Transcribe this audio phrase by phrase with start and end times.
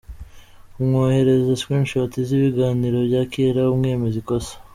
[0.73, 4.53] Kumwoherereza 'screenshoots' z’ibiganiro bya kera umwemeza ikosa.